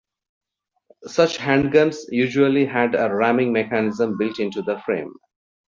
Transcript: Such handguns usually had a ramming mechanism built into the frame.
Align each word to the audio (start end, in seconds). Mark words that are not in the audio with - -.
Such 1.05 1.37
handguns 1.37 1.97
usually 2.09 2.65
had 2.65 2.95
a 2.95 3.13
ramming 3.13 3.53
mechanism 3.53 4.17
built 4.17 4.39
into 4.39 4.63
the 4.63 4.79
frame. 4.79 5.13